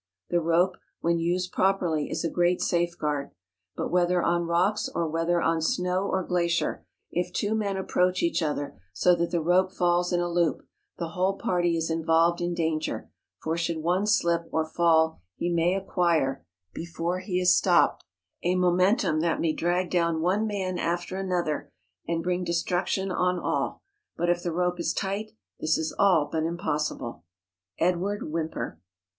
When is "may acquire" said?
15.51-16.43